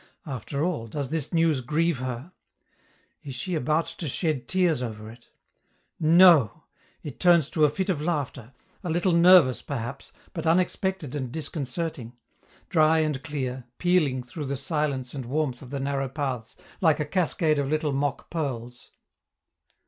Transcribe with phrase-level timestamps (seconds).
[0.25, 2.31] After all, does this news grieve her?
[3.21, 5.29] Is she about to shed tears over it?
[5.99, 6.63] No!
[7.03, 8.51] it turns to a fit of laughter,
[8.83, 12.13] a little nervous perhaps, but unexpected and disconcerting
[12.67, 17.05] dry and clear, pealing through the silence and warmth of the narrow paths, like a
[17.05, 18.89] cascade of little mock pearls.